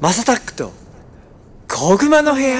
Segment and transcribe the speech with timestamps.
[0.00, 0.72] マサタックと
[1.68, 2.58] 小熊の部屋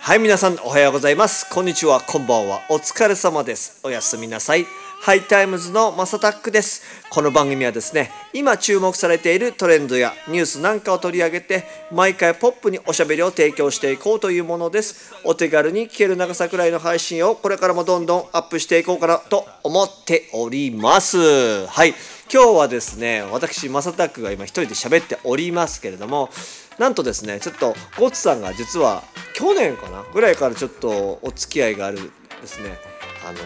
[0.00, 4.64] はい皆さんおはようございますこんにちはこんばんはお疲れ様ですおやすみなさい
[5.00, 6.82] ハイタイムズのマサタックです。
[7.10, 15.14] この番組はですね今注目されているトレンドやニュースなんかを取り上げて毎回ポップにおしゃべりを提供していこうというものです。
[15.24, 21.66] お手軽に聞ける長さくらいの配信をこれからもどんどんアップしていこうかなと思っております。
[21.66, 21.94] はい。
[22.32, 26.28] 今日はですね私マサタックが今一人で喋っておりますけれども
[26.76, 29.04] なんとですねちょっとゴッツさんが実は
[29.34, 31.98] 去年かなぐらいからちょっとお付き合いがある
[32.40, 32.78] ですね
[33.24, 33.38] あの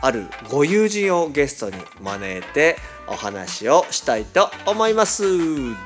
[0.00, 2.76] あるご友人をゲストに招いて
[3.08, 5.24] お話をしたいと思います。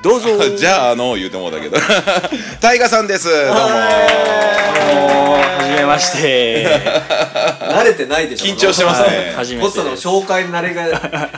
[0.01, 0.29] どうぞ。
[0.55, 1.77] じゃああの言うてもうだけど。
[2.61, 3.27] タイガさんです。
[3.27, 3.53] どうも。
[3.53, 6.67] はじめまして。
[7.61, 8.53] 慣れてないでしょ。
[8.53, 9.07] 緊張してますね。
[9.07, 9.33] はい。
[9.35, 9.97] 初めゴッツさんの。
[9.97, 11.29] 紹介慣れが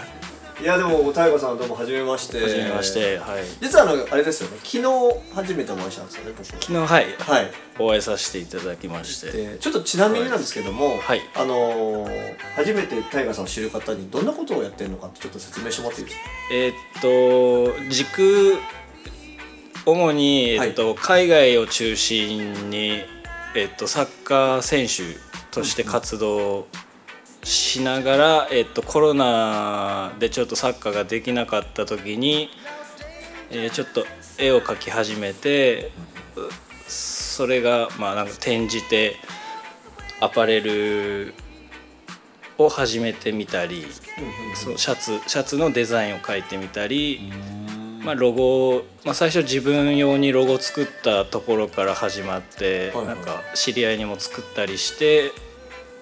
[0.62, 2.42] いやでも大悟さんどうも初めまして。
[2.42, 3.18] はじめまして。
[3.18, 3.44] はい。
[3.62, 4.58] 実はあのあれですよね。
[4.64, 4.84] 昨日
[5.34, 7.06] 初めてお会いしたんですよね僕昨日はい。
[7.20, 7.52] はい。
[7.78, 9.32] お会いさせていただきまして。
[9.32, 11.22] でちょっとちなみになんですけども、はい。
[11.36, 16.24] あのー初めてタイガーさんを知る方にどんなことをやってるのかってちょっと説明してもらっていいですか？
[16.54, 18.58] えーっと軸
[19.86, 23.04] 主にえーっと海外を中心に
[23.56, 25.20] えーっとサッカー選手
[25.52, 26.68] として活動
[27.46, 32.50] しながらえーっとコロナでちょっとサッカーができなかった時に
[33.52, 34.06] えーちょっと
[34.38, 35.92] 絵を描き始めて
[36.36, 39.16] うそれがまあなんか転じて
[40.20, 41.34] アパレル
[42.58, 43.86] を始めてみたり、
[44.56, 47.32] そうシャツシャツのデザインを描いてみたり、
[48.02, 55.32] まあ、ロゴを、まあ、最初自分用にロゴ作ったところから始まって、なんか知り合いにも作ったりして、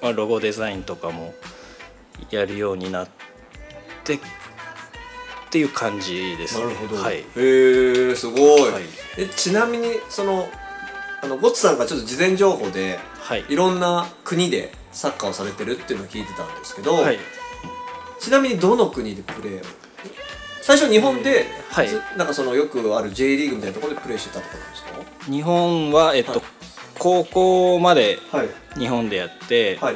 [0.04, 1.34] まあ、ロゴデザインとかも
[2.30, 3.08] やるようになっ
[4.04, 4.20] てっ
[5.50, 6.66] ていう感じですね。
[6.66, 7.24] はい、へ
[8.12, 8.84] えすごい、はい。
[9.18, 10.50] えちなみにその
[11.22, 13.46] あのゴッツさんがちょっと事前情報ではい。
[13.48, 17.18] いろんな国でサッカーをされてるっていうのを聞いてたんですけど、はい。
[18.20, 19.64] ちなみにどの国でプレーを？
[20.62, 21.88] 最初日本で、はい。
[21.88, 24.90] ずなんかそのよくある J リーグみたいなところでプレーしてたとかなんですか？
[25.32, 26.42] 日本は、えっとはい
[27.04, 28.80] 高校まではい。
[28.80, 29.96] 日本でやって、はい。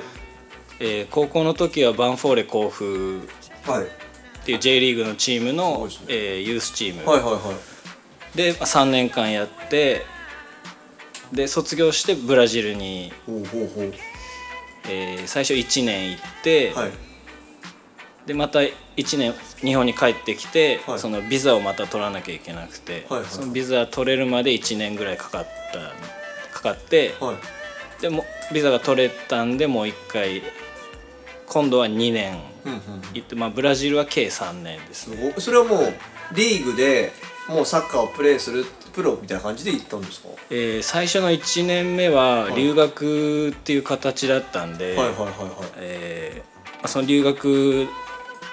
[0.81, 3.21] えー高校の時はバンフォーレ甲府
[3.65, 3.83] はい。
[3.83, 3.87] っ
[4.45, 6.05] ていう J リーグのチームのいですね。
[6.09, 8.37] えーユースチーム、はいはいはい。
[8.37, 10.05] でまあ3年間やって
[11.31, 13.93] で卒業してブラジルに、ほうほうほう。
[14.89, 16.91] えー最初1年行って、はい。
[18.25, 18.73] でまた1
[19.17, 20.99] 年日本に帰ってきて、はい。
[20.99, 26.16] そのビザをまた取らなきゃいけなくて、はいはいそのビザ取れるまで1年ぐらいかかった
[26.57, 28.01] かかって、はい。
[28.01, 30.41] でもビザが取れたんでもう一回
[31.47, 32.79] 今度は2年うんうん
[33.13, 35.33] 行って、まあ、ブラジルは計3年ですね。
[35.37, 35.93] それはもう
[36.33, 37.11] リーグで
[37.47, 40.29] もうサッカーをプレーするプロみたいな感じで行ったんですか？
[40.49, 44.97] えー最初の1年目は留学っていう形だったんで、
[46.85, 47.87] その留学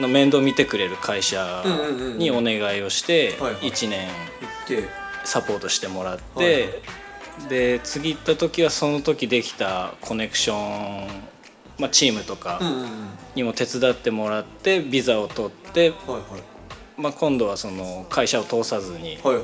[0.01, 2.19] の面倒見てくれる会社うんうんうんうん。
[2.19, 3.71] にお願いをしてはいはい。
[3.71, 4.13] 1年行
[4.65, 5.05] って。
[5.25, 6.69] サポートしてもらって、はいはい
[7.49, 11.09] で次行った時はその時できたコネクション、
[11.78, 12.61] まあ、チームとか
[13.34, 17.00] にも手伝ってもらってビザを取って、はいはい。
[17.00, 19.43] まあ、今度はその会社を通さずにはいは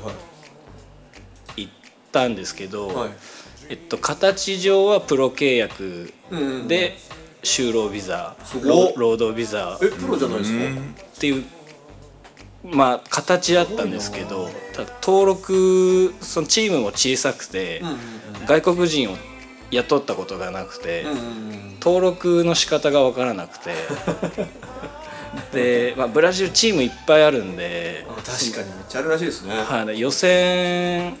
[1.57, 1.61] い。
[1.63, 1.71] 行っ
[2.11, 3.09] たんですけど、はい。
[3.69, 6.13] えっと、形上はプロ契約
[6.67, 6.97] で
[7.43, 10.59] 就労ビザ、労労働ビザえプロじゃないですか？
[10.65, 11.43] っていう
[12.63, 14.49] まあ形だったんですけど
[15.01, 17.81] 登録そのチームも小さくて、
[18.47, 19.17] 外国人を
[19.71, 21.05] 雇ったことがなくて、
[21.81, 23.73] 登録の仕方が分からなくて。
[25.53, 29.53] で、まあ、ブラジルチームいっぱいあるんであ確かにめっちゃあるらしいですね。
[29.55, 31.15] はい、予選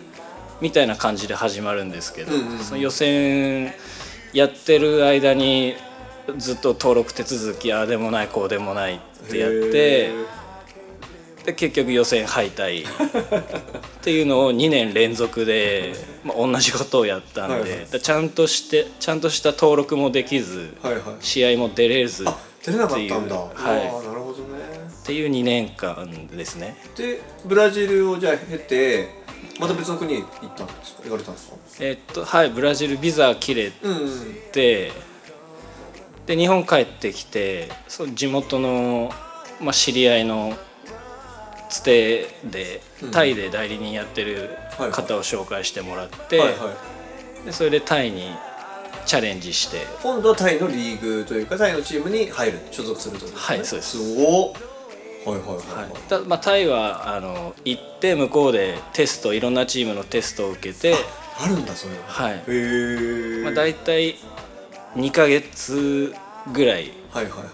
[0.59, 3.73] みたいな感じで始まるんですけど、その予選
[4.33, 5.75] やってる間に
[6.37, 8.99] ずっと登録手続きああでもないこうでもないっ
[9.29, 10.11] てやってへ
[11.45, 12.85] で結局予選敗退。
[14.01, 15.93] っていうのを2年連続で、
[16.23, 17.85] まあ、同じことをやったんで、はいはい。
[17.91, 21.03] でちゃんとしてちゃんとした登録もできず、ーはいはい。
[21.19, 23.35] 試合も出れずあ出れなかったんだ。
[23.35, 23.51] はい。
[23.57, 24.81] あーなるほどね。
[25.03, 26.75] っていう2年間ですね。
[26.95, 29.09] でブラジルをじゃあ経て
[29.59, 31.03] また別の国へ行ったんですか？
[31.03, 31.55] 行かれたんですか？
[31.79, 33.71] えっとはいブラジルビザ切れ
[34.51, 34.91] て
[36.25, 39.11] で日本帰ってきてそう地元の、
[39.59, 40.55] まあ、知り合いの
[41.71, 42.81] つてで
[43.11, 44.57] タイで代理人やってる
[44.91, 46.75] 方を紹介してもらって、はいは
[47.43, 47.45] い。
[47.45, 48.35] でそれでタイに
[49.05, 49.77] チャレンジして。
[50.03, 53.97] 今度はタイのリーグというかタイのチームに入る所属するということはいそうです。
[53.97, 56.27] はいはいはいははい。
[56.27, 60.95] まあ、タイはあの行って向こうでテストいろんなチームのテストを受けて、
[61.39, 62.33] あるんだそういうのはい。
[62.33, 64.15] へえまあ、大体
[64.95, 66.13] 2ヶ月
[66.51, 67.45] ぐらいはいはいは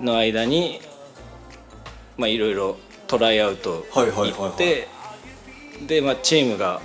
[0.00, 0.04] い。
[0.04, 0.80] の間に
[2.16, 2.76] まあいろいろ
[3.08, 4.88] トライアウト行って
[5.86, 6.80] で、まあ、チームが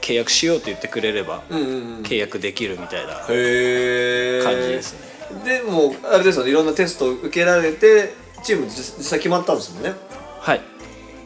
[0.00, 2.02] 契約しようと言ってくれればうんうんうん。
[2.02, 3.32] 契約できるみたいな感じ
[4.68, 4.94] です
[5.34, 5.44] ね。
[5.44, 6.50] でもあれですよね。
[6.50, 9.94] いろんなテストを受けられてチーム実実際決まったんですもんね。
[10.40, 10.60] はい。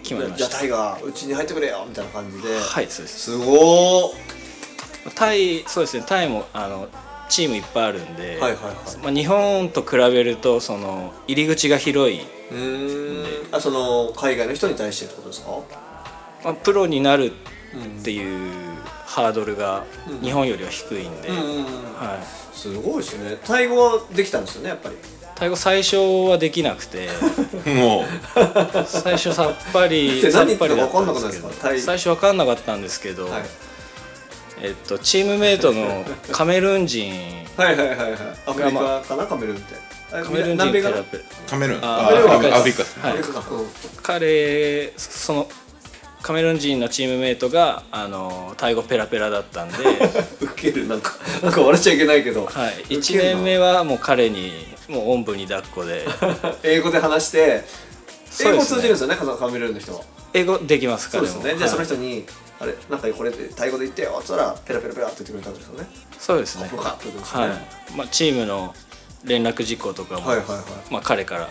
[0.02, 0.48] 決まりました。
[0.48, 2.48] じゃあタイがうちに入ってくれよみたいな感じで。
[2.56, 3.18] はいそうです。
[3.18, 4.14] すごー。
[5.16, 6.04] タイそうですね。
[6.06, 6.88] タイもあの
[7.28, 8.74] チームいっぱいあるんで、はいはいはい。
[9.02, 12.20] まあ、日本と比べるとその入り口が広い、
[12.50, 13.22] うー
[13.52, 13.54] ん。
[13.54, 15.50] あその海外の人に対してってことですか？
[16.44, 17.32] まあ、プロになる
[18.00, 18.52] っていう
[19.06, 19.84] ハードルが
[20.22, 21.64] 日本よりは低いんで、うんうんうん。
[21.94, 23.36] はい、すごいですね。
[23.44, 24.96] タイ語はできたんですよねやっぱり。
[25.34, 25.96] タイ語最初
[26.28, 27.08] はできなくて。
[27.66, 28.04] も
[28.86, 33.42] 最初さっぱり っ何言ってるぱりだったか分かんですけど最初分かんなかったんですけど、はい
[34.62, 37.12] えっと、チームメイトのカメルーン人
[37.56, 38.10] はいはいはいはい。
[38.46, 39.74] アフリカかなカメルーンって。
[40.12, 40.96] あカメルーン人南米かな？
[40.96, 41.84] ペラペカメルーン。
[41.84, 42.84] ああアフリカ。
[44.02, 45.48] 彼その
[46.22, 49.76] カメルーン人のチームメイトがあのタイ語ペラペラだったんで、
[50.40, 50.86] ウケる。
[50.86, 52.46] なんかなんか笑っちゃいけないけど。
[52.46, 53.04] はい、ウケるな。
[53.04, 54.52] 1年目はもう彼に
[54.88, 56.06] もうおんぶに抱っこで。
[56.62, 57.64] 英語で話して
[58.44, 60.00] 英語通じるんですよねカカメルーンの人は。
[60.34, 61.40] 英語できますそう彼も。
[61.40, 61.58] はいですよね。
[61.58, 62.24] じゃあその人に
[62.60, 64.16] あれなんかこれでタイ語で言ってよ。
[64.20, 65.86] っつったらペラペラペラって言ってくれたんですよね。
[66.18, 66.68] そうですね。
[66.70, 67.22] よかったですね。
[67.22, 67.96] はい。
[67.96, 68.74] まあ、チームの
[69.24, 70.58] 連絡事項とかも、はいはいはい。
[70.90, 71.50] まあ、彼からはい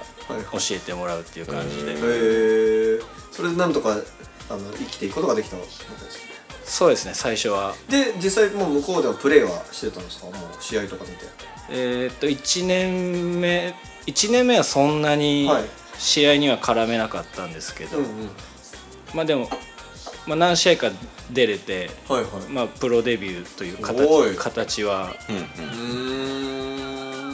[0.52, 3.00] 教えてもらうっていう感じで、へえ
[3.32, 3.92] それでなんとか
[4.50, 5.96] あの生きていくことができたわけですよね。
[6.66, 7.74] そうですね最初は。
[7.90, 10.26] で実際もう向こうではプレーはしてたんですか？
[10.26, 11.26] もう試合とか見て。
[11.70, 13.74] えーっと1年目
[14.06, 15.64] 1年目はそんなにはい。
[16.00, 18.30] 試合には絡めなかったんですけど、うんうん。
[19.16, 19.50] まあでも、
[20.28, 20.92] まあ、何試合か
[21.32, 22.32] 出れて、はいはい。
[22.52, 23.78] まあ、プロデビューというい。
[23.82, 25.48] 形形はうん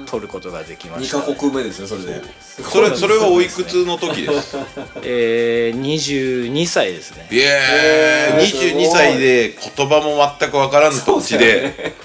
[0.05, 2.21] 取ることができま2した、カ国目ですねそれで。
[2.61, 4.55] それそれはおいくつの時です
[5.01, 7.27] えー、22歳ですね。
[7.31, 11.95] いやーえーすごい22歳で言葉も全く分からん土地で、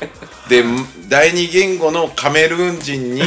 [0.48, 0.64] で
[1.08, 3.22] 第二言語のカメルーン人に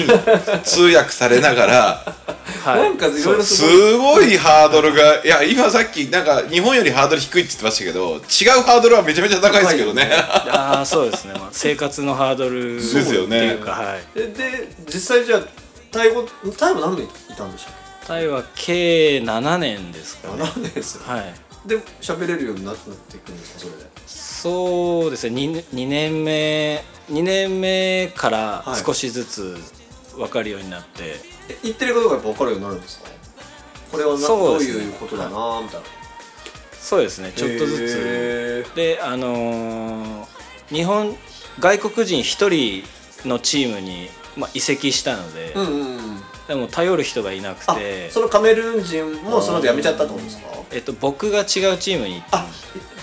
[0.64, 2.21] 通訳されながらはい
[2.66, 10.10] なんかいろいろすすごいハードルがいや今さっきなんか日本よりハードル低いって言ってましたけど違うハードルはめちゃめちゃ高いですけどね。
[10.50, 15.42] ああそうですね、まあ、生活のハードルですよねっていうか、はい、えで実際じゃあ
[15.92, 16.26] タイ語
[16.58, 17.74] タイは何年いたんでしたっ
[18.08, 20.44] タイは計7年ですかけね。
[20.44, 21.34] 7年ですよはい。
[21.68, 23.90] で喋れるようになっていくんですかそれで？
[24.08, 25.36] そうですね。
[25.36, 28.84] 2, 2年目2年目からはい。
[28.84, 29.58] 少しずつ
[30.16, 33.10] 分かるようになって、え言ってることが分かるようになるんですか？
[33.92, 35.86] これはなどういうことだなみたいな。
[36.80, 37.32] そうですね。
[37.36, 40.26] ちょっとずへつであのー
[40.70, 41.16] 日本
[41.60, 42.84] 外国人1
[43.24, 46.22] 人のチームに、まあ、移籍したので、ーうんうんうん。
[46.48, 50.48] でも頼る人がいなくあてそのカメルーン人もその後辞めちゃったってことですか？
[50.72, 52.38] えっと、僕が違うチームに行った。
[52.40, 52.46] あ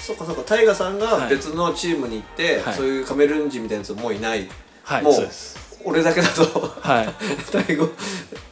[0.00, 0.42] そっかそっか。
[0.42, 1.30] タイガさんがはい。
[1.30, 2.74] 別のチームに行って、はい。
[2.74, 4.48] そういうカメルーン人みたいなやつもういない、
[4.82, 6.42] はいもうそうです俺だけだと。
[6.80, 7.08] はい。
[7.50, 7.88] タイ語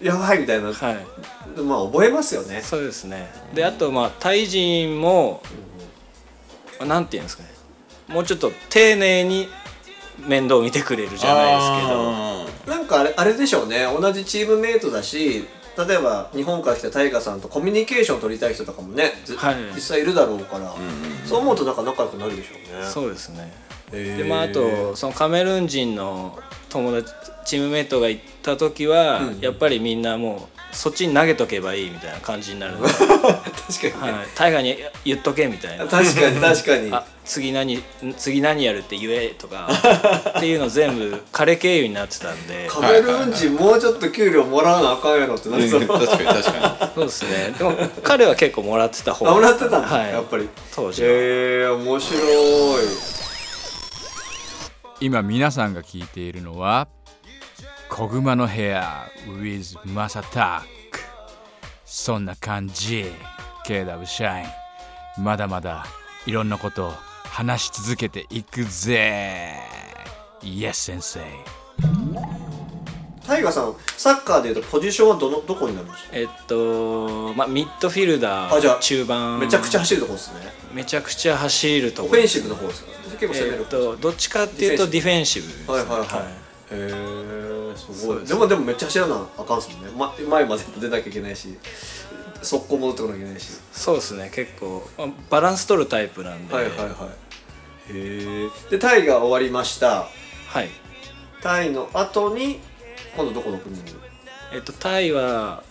[0.00, 1.60] やばいみたいな、はい。
[1.60, 2.62] まあ覚えますよね。
[2.62, 3.30] そうですね。
[3.54, 5.42] であとまあタイ人も、
[6.78, 7.50] まあなんていうんですかね。
[8.08, 9.48] もうちょっと丁寧に
[10.26, 12.10] 面倒見てくれるじゃないですけど。
[12.12, 13.84] あなんかあれあれでしょうね。
[13.84, 19.56] 同じチームメイトだし例えば日本から来たタイガさんとコミュニケーション取りたい人とかもね、ずはい。
[19.74, 20.74] 実際いるだろうから、
[21.26, 22.86] そう思うとなんか仲良くなるでしょうね。
[22.86, 26.38] そうですねでまああとそのカメルーン人の
[26.68, 27.12] 友達
[27.46, 29.40] チームメイトが行った時は、うん。
[29.40, 35.86] やっぱりみんなもうそっちに投げとけばいいみたいな感じになるんで、 確かにね、はい、タイガーに言っとけみたいな。
[35.86, 36.92] 確かに確かに。
[36.92, 37.82] あ次何
[38.16, 39.68] 次何やるって言えとか
[40.36, 42.66] っていうの全部彼経由になってたんで。
[42.70, 47.54] カメルーン人もうちょっと給料もらわなあかんやろってなってたー確かに確かそうですね。
[47.56, 49.28] でも彼は結構もらってた方。
[49.28, 50.48] あもらってたんだ、はい、やっぱり。
[50.74, 51.12] 当時は、へ
[51.62, 53.15] え面白い
[55.00, 56.88] 今皆さんが聞いているのは
[57.90, 61.00] 「小熊の部屋 with マサタック」
[61.84, 63.06] そんな感じ
[63.66, 64.46] KW シャイ
[65.20, 65.86] ンまだまだ
[66.26, 69.54] いろんなことを話し続けていくぜ。
[70.42, 71.20] Yes 先生
[73.26, 76.08] タイガーさんサッカーでいうとポジションはどのどこになるんですか？
[76.12, 79.40] えっとまあミッドフィルダあじゃあー中盤。
[79.40, 80.52] めちゃくちゃ走るとこですね。
[80.72, 85.74] めちゃくちゃ走るとこオフェンシブの方ですか結構攻めるえっとどっちかっていうとディフェンシブですね。
[85.74, 86.08] はいはいはい。
[86.08, 86.10] へ
[86.72, 88.24] えすごい。
[88.24, 91.56] でもでもめっちゃ走らなあかんっすもんね、ま、前まで出なきゃいけないし
[92.42, 93.52] 速攻戻ってこなきゃいけないし。
[93.72, 94.30] そうですね。
[94.34, 96.54] 結構まあバランス取るタイプなんで。
[96.54, 96.88] はいはいはい。
[97.92, 100.08] へえでタイが終わりました。
[100.48, 100.68] はい。
[101.42, 102.58] タイの後に
[103.16, 103.82] 今度どこの国に？
[104.52, 105.62] えっとタイは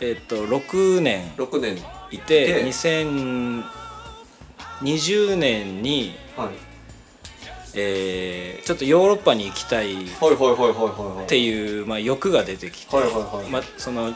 [0.00, 1.76] えっと6年6年。
[2.10, 6.48] いてで2020年に、はい
[7.74, 10.08] えーちょっとヨーロッパに行きたいっ
[11.26, 12.96] ていう、まあ、欲が出てきて、
[13.50, 14.14] まあ、その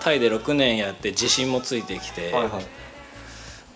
[0.00, 2.66] タイで6年やって自信もついてきて、はいはい。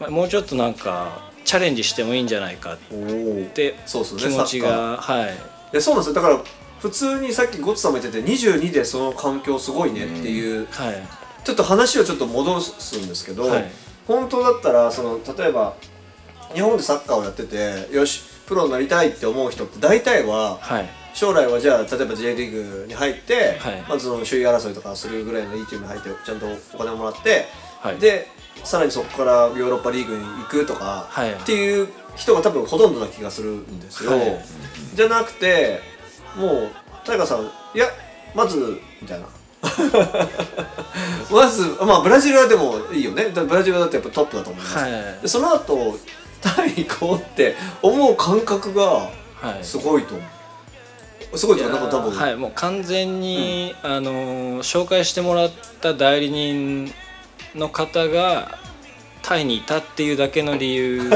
[0.00, 5.26] まあ、もうちょっとなんかチャレンジしてもいいんじゃないかってそ気持ちがは
[5.72, 5.80] い。
[5.80, 6.14] そうなんですよ。
[6.14, 6.40] だから
[6.80, 10.94] 普通にさっきゴッツさんも言ってて22でその環境すごいねっていう、はい。
[11.44, 13.70] ちょっと話をちょっと戻すんですけど、はい。
[14.06, 15.74] 本当だったらその例えば
[16.54, 20.88] 日本でサッカーをやっててよしプロになりたいって思う人って大体ははい。
[21.14, 23.84] 将来はじゃあ例えば J リーグに入って、はい。
[23.88, 27.46] まずその首位争いとかするぐらいのいいチームに入ってちゃんとお金をもらって、
[27.80, 27.98] はい。
[27.98, 28.28] で
[28.64, 31.32] さらにそこからヨーロッパリーグに行くとか、はい。
[31.32, 34.44] っていう人が多分ほとんどな気がするんですよ、はい。
[34.94, 35.80] じゃなくて
[36.36, 36.70] もう
[37.04, 37.42] タイガーさん
[37.74, 37.86] いや
[38.34, 39.26] まずみたいな。
[41.30, 43.30] まずまあブラジルはでもいいよね。
[43.30, 44.92] だブラジルはだってやっぱトップだと思います、はい。
[45.22, 45.98] でその後
[46.42, 49.10] タイ行こうって思う感覚が
[49.42, 49.64] はい。
[49.64, 50.24] すごいと思
[51.32, 51.38] う。
[51.38, 52.36] すごいというかなんか多分、はい。
[52.36, 56.92] もう完全に、あのー紹介してもらった代理人
[57.54, 58.58] の方が
[59.22, 61.08] タイにいたっていうだけの理由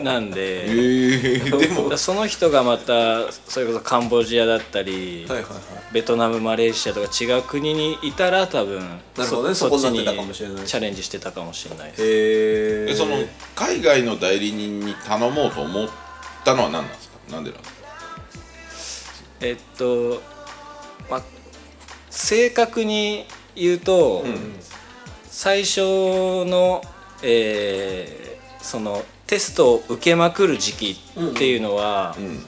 [0.00, 0.68] なんで。
[0.68, 1.96] えー、でも。
[1.96, 5.60] その人がまたそれこそカンボジアだったり、はいはいはい。
[5.92, 8.80] ベトナムマレーシアとか違う国にいたら多分
[9.16, 9.54] なるほどね。
[9.54, 10.64] そこになってたかもしれない。
[10.64, 12.06] チャレンジしてたかもしれないですへ
[12.88, 13.16] ええその
[13.54, 15.88] 海外の代理人に頼もうと思っ
[16.44, 17.32] たのは何なんですか？
[17.32, 17.68] なんでなんで
[18.70, 20.22] すかえっと
[21.10, 21.22] まあ
[22.10, 24.24] 正確に言うと、
[25.24, 25.80] 最初
[26.44, 26.82] の、
[27.22, 32.44] えーそのテストを受けまくる時期っていうのは、ん。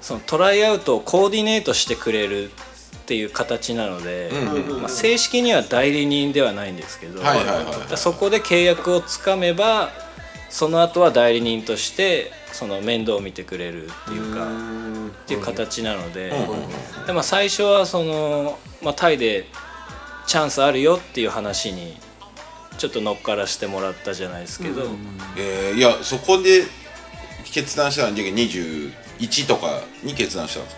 [0.00, 4.80] そのトライアウトをコーディネートしてくれるっていう形なので、うん。
[4.80, 7.20] まあ、正式には代理人ではないんですけど、
[7.96, 9.90] そこで契約をつかめば
[10.50, 16.30] その後は代理人としてその面倒を見てくれるっていうかっていう形なので,、
[17.06, 19.46] でまあ、最初はその、まあ、タイで
[20.26, 21.96] チャンスあるよっていう話に
[22.82, 24.82] ちょっと乗っからしてもらったじゃないですけど、
[25.38, 26.64] えー、いやそこで
[27.44, 28.90] 決断したのは21
[29.46, 30.70] とかに決断したんで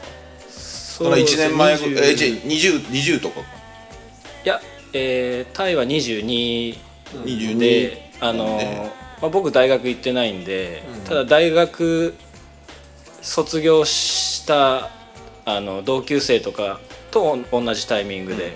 [0.51, 1.05] すか？
[1.07, 3.41] その1年前そうえですねー、20, 20とか。
[3.41, 3.47] か
[4.45, 4.61] いや、
[4.93, 6.77] えータイは22
[7.25, 8.93] 22で、あのね。
[9.23, 12.13] まあ、僕大学行ってないんで、ただ大学
[13.23, 14.91] 卒業した
[15.47, 16.81] あの同級生とか
[17.11, 18.55] と同じタイミングで、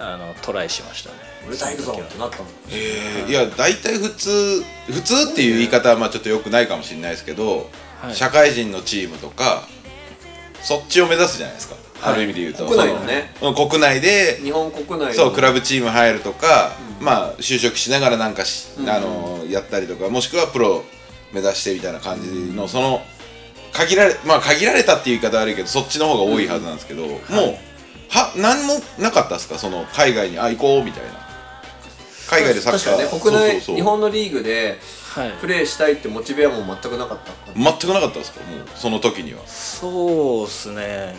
[0.00, 2.44] あのトライしましたね俺大工ぞってなったの。
[2.70, 7.70] えー、いや大体普通普通っていう言い方はまあちょっとよくないかもしれないですけど、
[8.00, 8.14] はい。
[8.14, 9.62] 社会人のチームとか
[10.62, 12.14] そっちを目指すじゃないですか、はい。
[12.14, 12.66] ある意味で言うと。
[12.66, 13.34] 国内のね。
[13.38, 15.12] そのうん国内で日本国内の。
[15.12, 20.84] そうクラブチーム入るとか、まあ就職しながらなんかし、あのやったりとかもしくはプロ
[21.32, 23.00] 目指してみたいな感じの、その
[23.72, 27.18] 限られまあ限られたっていう言い方悪いけどそっちの方が多いはずなんですけど、もう
[28.10, 29.58] は何もなかったですか？
[29.58, 31.21] その海外にあ行こうみたいな
[32.32, 32.80] 海外でサッカー。
[32.80, 33.76] 確かにね国内そうそうそう。
[33.76, 34.78] 日本のリーグで
[35.14, 35.32] はい。
[35.40, 37.52] プレーしたいってモチベはもう全くなかった。
[37.54, 39.46] 全くなかったですかもうその時には。
[39.46, 41.14] そうっすね、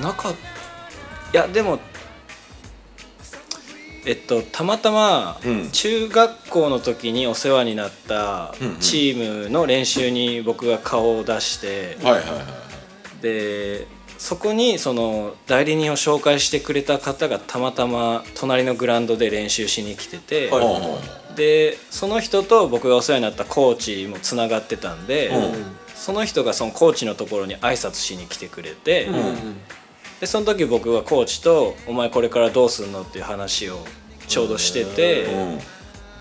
[0.00, 0.34] なかっ
[1.32, 1.78] いやでも
[4.04, 5.70] えっとたまたまうん。
[5.70, 8.76] 中学校の時にお世話になったうんうん。
[8.78, 12.42] チームの練習に僕が顔を出して、はいはいは
[13.20, 13.22] い。
[13.22, 13.86] で
[14.20, 20.50] そこにその代理人を紹介してくれた方がたまたま隣のグラウンドで練習しに来てて、
[21.34, 25.64] でその人と僕がお世話になったコーチもつながってたんで、うん。
[25.94, 29.14] その人がそのコーチのところに挨拶しに来てくれて、うん。
[30.20, 33.78] でその時僕はコーチと「お前これからどうすんの?」っていう話を
[34.28, 35.58] ちょうどしてて、うん。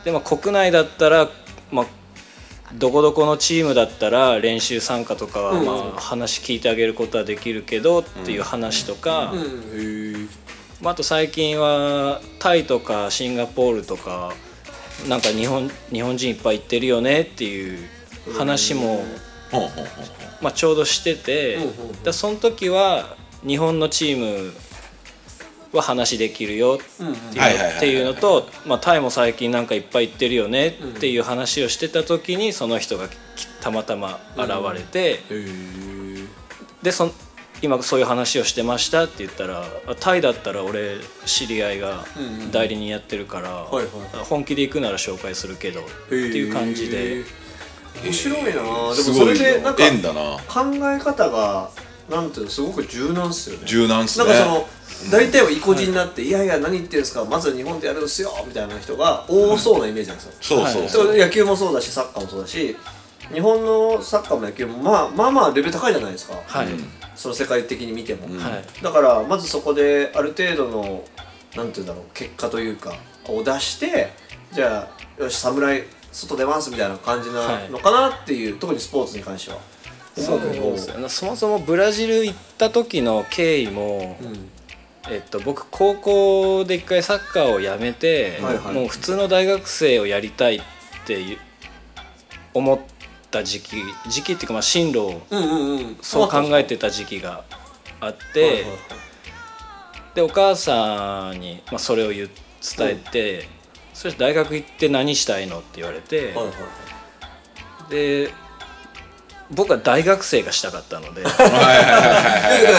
[0.06, 1.30] でも国内だったら、
[1.70, 1.86] まあ、
[2.76, 9.34] どこどこのチームだったら練習参加とかは、まあ、話聞いてあげることはできるけどっていう話とか、
[10.82, 14.34] まあ、あと最近はタイとかシンガポールとか
[15.08, 17.88] なんか日本日本人いっぱい行ってるよねっていう
[18.38, 19.04] 話も
[20.42, 21.58] まあ、ちょうどしてて、
[22.04, 24.54] だその時は日本のチーム
[25.72, 35.20] は話できるよっていうのと、まあ、タイも最近なんかいっぱい行ってるよねっていう話をしてた時にその人がきたまたま現れて、
[36.82, 37.12] でそん
[37.62, 42.06] 今そういう話をしてましたって言ったらあタイだったら俺知り合いが
[42.52, 43.66] 代理人やってるから、
[44.24, 47.24] 本気で行くなら紹介するけどっていう感じで。
[48.04, 48.52] 面白いな。
[48.54, 49.84] でもすそれでなんか
[50.48, 51.70] 考え方が
[52.10, 53.66] なんていうのすごく柔軟っすよね。
[53.66, 54.26] 柔軟っすね。
[54.26, 54.68] なんかその
[55.12, 62.76] 大体は意固地になって、い、やいや何言ってるんですかまず日本でやるんですよみたいな人が多そうなイメージなんですよ、そうそうそそうれ野球もそうだしサッカーもそうだし
[63.32, 66.68] 日本のサッカーも野球もまあまあまあレベル高いじゃないですか、はい、
[67.16, 68.84] その世界的に見ても、はい。
[68.84, 71.04] だからまずそこである程度の
[71.56, 72.94] なんていうんだろう結果というか
[73.28, 74.12] を出して
[74.52, 74.90] じゃ
[75.20, 79.60] あよし侍外出ますみたいな感じなのかなっていう、特にスポーツに関しては
[80.20, 84.18] そうですそもそもブラジル行った時の経緯も、
[85.10, 88.74] えっと、僕高校で一回サッカーをやめて、はいはい。
[88.74, 90.62] もう普通の大学生をやりたいっ
[91.06, 91.20] て
[92.54, 92.80] 思っ
[93.32, 93.78] た時期
[94.10, 95.98] 時期っていうかまあ進路をうんうんうん。
[96.02, 97.44] そう考えてた時期が
[98.00, 98.66] あって、
[100.16, 102.28] でお母さんに、まあ、それを伝
[102.82, 103.48] えて、
[103.94, 105.60] そして大学行って何したいの？
[105.60, 106.52] って言われて、はいはいは
[107.88, 107.92] い。
[107.92, 108.30] で
[109.52, 111.24] 僕は大学生がしたかったので。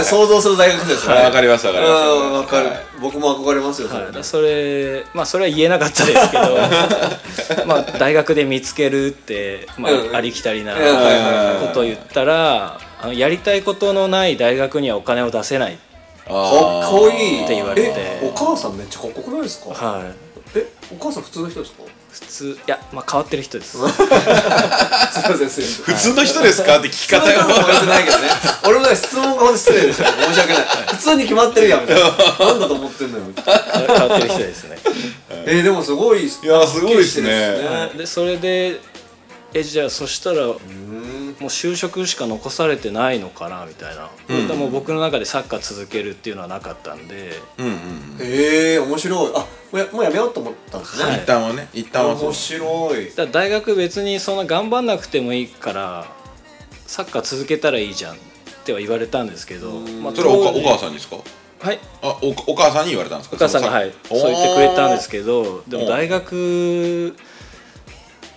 [0.04, 1.22] 想像する大学生ですよね。
[1.22, 2.78] わかりますわかりますうんわかる、はい。
[3.00, 6.58] 僕も憧れますよそれはい、それまあそれは言えなかったですけど。
[7.66, 10.16] まあ大学で見つけるって、まあうん。
[10.16, 17.92] ありきたりなことを言ったらあのやりたいことのない大学にはお金を出せない、かっこいいって言われて。
[17.96, 19.70] えお母さんめっちゃかっこよくないですか？
[19.70, 20.02] はい、
[20.54, 21.82] えお母さん普通の人ですか？
[22.12, 23.78] 普通いやまあ変わってる人です。
[23.78, 27.40] すいませんすいません普通の人ですかって聞き方が良
[27.80, 28.28] くないけどね。
[28.66, 31.96] 俺もね質問が失礼でした申し訳ない普通に決まってるやんみたい。
[31.96, 32.02] な
[32.46, 33.24] なんだと思ってんのよ。
[33.44, 34.78] 変わってる人ですね。
[35.46, 37.32] えー、でもすごいいいやすごいですね。
[37.32, 38.80] はいでそれで
[39.52, 40.46] えじゃあそしたら
[41.40, 44.10] もう就職しか残されてないのかなみたいな、
[44.46, 47.72] でもう僕の中でサッカー続けるっていうのはなかったんで、うんうん
[48.20, 49.32] えー、面白い。
[49.34, 52.24] あもうやもうやめようと思ったんですね、はい一旦はね一旦はそう。
[52.26, 53.06] 面白い。
[53.06, 56.04] だから大学別にそんな頑張んなくてもいいから
[56.86, 58.16] サッカー続けたらいいじゃんっ
[58.64, 59.72] ては言われたんですけど、
[60.02, 61.16] まあ、それはおお母さんにですか？
[61.60, 61.78] はい。
[62.02, 63.36] あおお母さんに言われたんですか？
[63.36, 63.92] お母さんがはい。
[64.04, 67.16] そう言ってくれたんですけどでも大学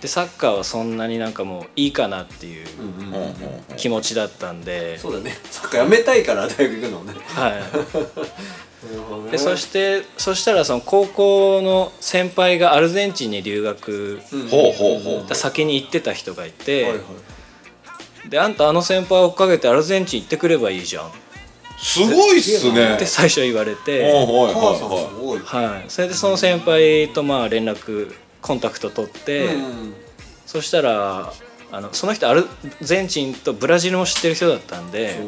[0.04, 2.66] でサッカーはそんなになんかもういいかなっていう
[3.78, 5.30] 気持ちだったんで、そうだね。
[5.44, 7.14] サッカーやめたいから大学行くのね。
[7.24, 7.48] は
[9.28, 9.30] い。
[9.32, 15.34] でそしてそしたらその高校の先輩がアルゼンチンに留学ほうほうほう。
[15.34, 16.98] 先に行ってた人がいて、はいは
[18.26, 18.28] い。
[18.28, 21.06] であんたあの先輩を追っかけてアルゼンチン行ってくればいいじゃん。
[21.06, 21.10] っ
[21.78, 22.98] すごいっすね。
[22.98, 28.12] て最初言われおて、はい、それでその先輩とまあ連絡
[28.44, 29.94] コンタクト取って、うん。
[30.44, 31.32] そしたら
[31.72, 32.46] あのその人アル
[32.82, 35.26] ゼンチンとブラジルも知ってる人だったんでね。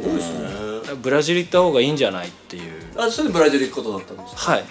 [1.02, 2.72] ブラジル行った方がいいんじゃないっていう。
[2.96, 4.52] あそれでブラジル行くことだったんですか？
[4.52, 4.64] はい。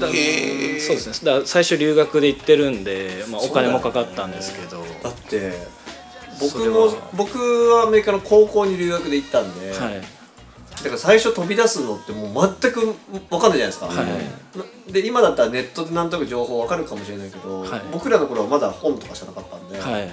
[0.00, 1.30] そうですね。
[1.40, 5.52] だ最初留学で行ってるんで、まあ、お金もかかったんですけど、だって
[6.40, 7.10] 僕もは。
[7.14, 7.38] 僕
[7.70, 10.02] はアメリカの高校に留学で行ったんで、はい
[10.76, 14.12] だから最初飛び出すのってもう全く分かんないじゃないですか、はいな
[14.90, 17.82] で今だったらネットでなんとなく情報分かるかもしれないけど、はい。
[17.90, 20.08] 僕らの頃はまだ本とかしかなかったんで、はい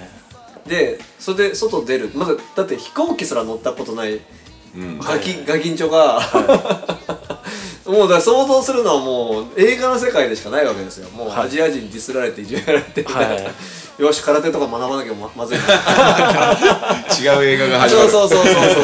[0.68, 2.12] でそれで外出る。
[2.14, 4.22] まだだって飛行機すら乗ったことない
[4.76, 5.00] うん。
[5.00, 6.22] ガキ,、ガキンチョが、
[7.92, 11.10] もうだ想像するのはもう映画の世界でしかないわけですよ。
[11.10, 11.48] もうはい。
[11.48, 13.24] アジア人にディスられていじめられては
[14.00, 14.02] い。
[14.02, 15.64] よし空手とか学ばなきゃままずいな。
[17.34, 18.10] 違う映画が始まる。
[18.10, 18.84] そうそうそうそうそう。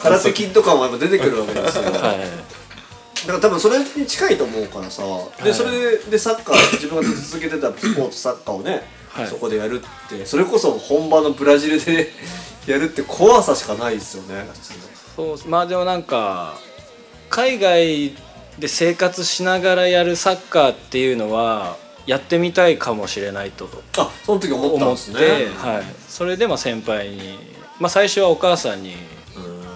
[0.00, 1.92] 空手筋とかもやっぱ出てくるわけですよ、 はい。
[1.92, 5.02] だから多分それに近いと思うからさ。
[5.44, 9.28] でそれでサッカー自分が続けてたスポーツサッカーをね、はい。
[9.28, 12.10] そこでやるってそれこそ本場のブラジルで
[12.66, 14.48] やるって怖さしかないですよね。
[15.14, 16.54] そうまあでもなんか
[17.28, 18.14] 海外
[18.58, 25.18] で生活しながらやるサッカーっていうのはやってみたいかもしれないとあその時思ったんですね。
[25.56, 27.38] はい、それでまあ先輩に、
[27.78, 28.94] まあ、最初はお母さんに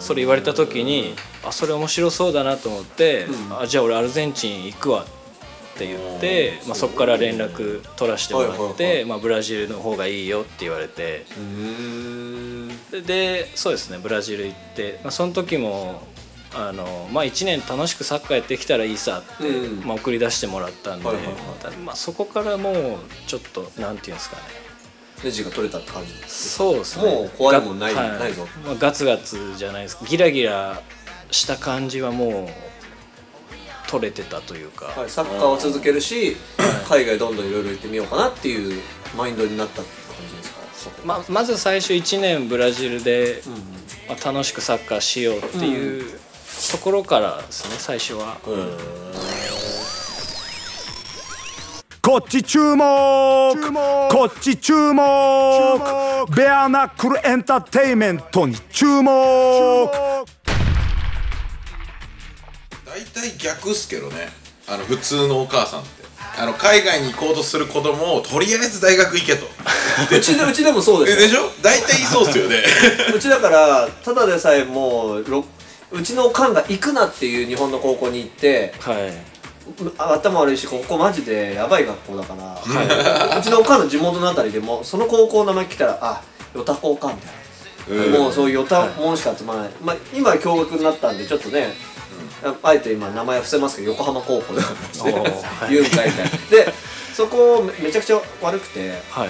[0.01, 11.27] それ言われた時にあそれ面白そうだなと思って、あじゃあ俺アルゼンチン行くわって言って、まあ、そこから連絡取らせてもらって、まあ、ブラジルの方がいいよって言われて。
[13.07, 16.03] でそうですねブラジル行って、まあ、その時も
[16.57, 21.31] あの、まあ、1年楽しくサッカーやってきたらいいさって、うんまあ、送り出してもらったんで、はいはいは
[21.73, 21.77] い。
[21.77, 22.75] まあ、そこからもう
[23.27, 24.43] ちょっとなんていうんですかね。
[25.25, 27.05] ネジが取れたって感じですそうですね。
[27.05, 28.47] もう怖いもんないがないぞ。
[28.65, 29.99] まあ、ガツガツじゃないです。
[30.07, 30.81] ギラギラ
[31.31, 36.37] した感じはもう取れてたというか、はい、サッカーを続けるし
[36.89, 38.83] 海外どんどんいろいろ行ってみようかなっていう
[39.17, 40.51] マインドになったって感じです
[40.91, 40.93] か？
[41.05, 43.43] ままず最初1年ブラジルで、
[44.09, 46.19] まあ、楽しくサッカーしようっていう
[46.73, 48.37] ところからですね最初は、
[52.03, 52.85] こっち注目。
[54.11, 55.03] こっち注目。
[56.35, 59.11] ベアナックルエンターテインメントに注目。
[62.87, 64.29] 大体逆っすけどね。
[64.69, 66.07] あの普通のお母さんって。
[66.39, 69.47] あの海外に行こうとする子供をとりあえず大学行けと。
[70.15, 71.25] うちでうちでもそうですよ。
[71.25, 71.51] えでしょ？
[71.63, 72.63] 大体そうっすよね。
[73.15, 75.45] うちだからただでさえもうろ
[75.93, 86.23] うちのおかんが行くなっていう日本の高校に行ってはい、う頭悪いしここマジでやばい学校だから、うちのおかんの地元のあたりでもその高校の名前聞いたらあ
[86.55, 87.29] ヨタ高かみた
[87.95, 88.13] いな、うん。
[88.13, 91.69] もうそういうヨタもんしか集まらない、まあ、今は共学になったんでちょっとね、
[92.63, 95.71] あえて今名前伏せますけど横浜高校だからおーはい。
[95.75, 96.31] 言うんかいみたいな。
[96.51, 96.75] で
[97.15, 99.29] そこめちゃくちゃ悪くてはい。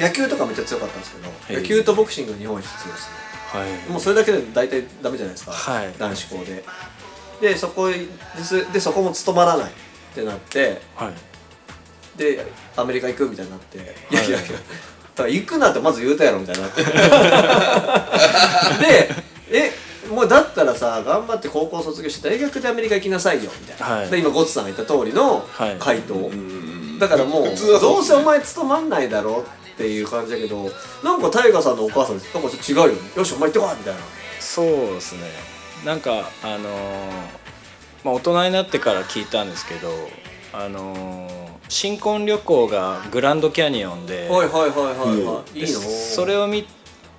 [0.00, 1.12] 野球とかめっちゃ強かったんです
[1.48, 3.90] けど野球とボクシング日本一強いですねはい。
[3.90, 5.94] もうそれだけで大体ダメじゃないですか、はい。
[5.98, 6.64] 男子校で。
[7.40, 8.06] でそこで
[8.42, 9.72] すでそこも務まらないっ
[10.14, 10.80] てなって。
[10.94, 12.18] はい。
[12.18, 12.44] で
[12.76, 14.52] アメリカ行くみたいになって、い、やいやいやだか
[15.22, 16.82] ら行くなってまず言うたやろみたいになって。
[18.84, 19.72] でえ
[20.10, 24.10] もうだったらさ頑張って高校卒業して大学でアメリカ行きなさいよみたいな、はい。
[24.10, 25.76] で今ゴッツさんが言った通りのはい。
[25.78, 26.30] 回答、
[26.98, 27.44] だからもう
[27.80, 29.44] どうせお前務まんないだろ
[29.78, 30.68] っていう感じだけど
[31.04, 33.10] なんかタイガさんのお母さんなんかちょっと違うよね。
[33.16, 34.00] よしお前行ってこいみたいな。
[34.40, 35.20] そうですね。
[35.84, 37.10] なんかあのー
[38.04, 39.88] まあ大人になってから聞いたんですけど
[40.52, 45.80] あのー新婚旅行がグランドキャニオンで,で、はいはいはいはいはい、いいの？
[45.80, 46.66] それを見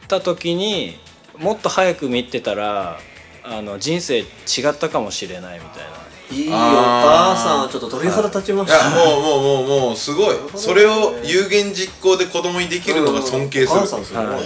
[0.07, 0.97] た時に
[1.37, 2.97] もっと早く見てたら
[3.43, 4.23] あの人生違
[4.69, 5.89] ったかもしれないみたいな
[6.31, 10.35] いいお母さんちょっと鳥肌立ちまいやしたもうもうもうもうすごい。
[10.55, 13.85] それを有言実行で子供にできるのが尊敬すおるん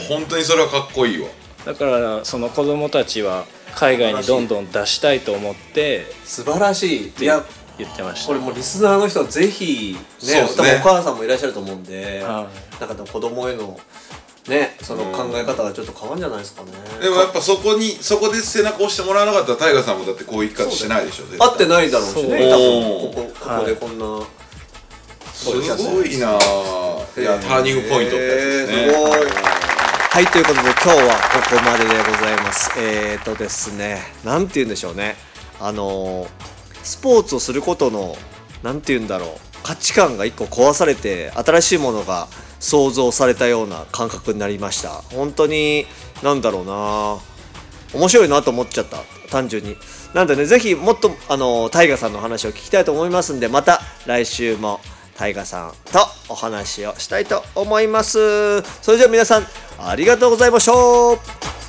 [0.08, 1.28] 本当にそれはかっこいいわ。
[1.66, 7.08] だからその子供たちは海外にどんどん出したいと思って素晴らしい。
[7.10, 7.44] っていや
[7.78, 8.28] 言ってました。
[8.28, 10.48] これもうリスナーの人はぜひねね。
[10.56, 12.48] 多分お母さんもいらっしゃると思うんで、は
[12.80, 13.80] なんかでも子供への
[14.48, 16.72] ねその考え方がちょっと変わるんじゃないですかね。
[17.02, 24.26] でもやっぱそこにそこで背中を押してもらわなかったらタイガーさんもだってこういう生き方してないでしょ合ってないだろうしね多分ここここでこんな、
[25.34, 25.56] すご
[26.04, 26.38] いな。
[26.38, 28.76] ぁいやターニングポイントってやつですね。
[28.84, 29.22] へーすごい。
[30.14, 32.72] はいということで今日はここまででございます。
[32.78, 35.16] えーとですねなんて言うんでしょうね。
[35.60, 36.28] あのー
[36.84, 38.18] スポーツをすることの
[38.62, 39.30] なんて言うんだろう
[39.64, 42.28] 価値観が一個壊されて新しいものが
[42.64, 44.90] 想像されたような感覚になりました。
[44.90, 45.86] 本当に
[46.24, 47.18] なんだろうな。
[47.94, 48.98] 面白いなと思っちゃった。
[49.30, 49.76] 単純に。
[50.14, 54.80] なんでねぜひもっとあのタイガさんの話を聞きたいと思いますんでまた来週も
[55.16, 56.00] タイガさんと
[56.30, 58.62] お話をしたいと思います。
[58.82, 59.48] それでは皆さん
[59.78, 61.63] ありがとうございました